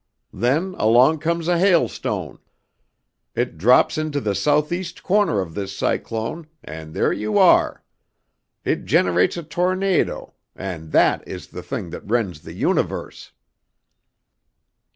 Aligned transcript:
"Then 0.33 0.73
along 0.79 1.19
comes 1.19 1.47
a 1.47 1.59
hailstone. 1.59 2.39
It 3.35 3.55
drops 3.59 3.99
into 3.99 4.19
the 4.19 4.33
southeast 4.33 5.03
corner 5.03 5.41
of 5.41 5.53
this 5.53 5.77
cyclone 5.77 6.47
and 6.63 6.95
there 6.95 7.13
you 7.13 7.37
are! 7.37 7.83
It 8.65 8.85
generates 8.85 9.37
a 9.37 9.43
tornado 9.43 10.33
and 10.55 10.91
That 10.91 11.27
is 11.27 11.49
the 11.49 11.61
Thing 11.61 11.91
that 11.91 12.01
rends 12.09 12.41
the 12.41 12.53
Universe." 12.53 13.31